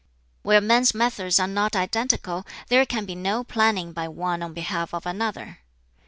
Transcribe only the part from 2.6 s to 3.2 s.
there can be